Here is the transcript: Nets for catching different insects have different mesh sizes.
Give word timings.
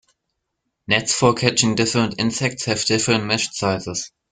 Nets 0.87 1.13
for 1.13 1.35
catching 1.35 1.75
different 1.75 2.15
insects 2.19 2.65
have 2.65 2.83
different 2.85 3.25
mesh 3.25 3.53
sizes. 3.55 4.11